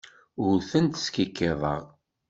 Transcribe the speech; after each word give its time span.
Ur 0.45 0.55
tent-skikkiḍeɣ. 0.69 1.83